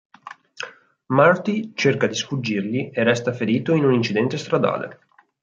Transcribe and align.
Marty 1.13 1.73
cerca 1.75 2.07
di 2.07 2.15
sfuggirgli 2.15 2.89
e 2.91 3.03
resta 3.03 3.33
ferito 3.33 3.75
in 3.75 3.85
un 3.85 3.93
incidente 3.93 4.35
stradale. 4.35 4.97